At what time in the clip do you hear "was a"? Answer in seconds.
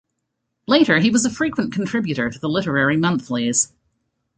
1.11-1.29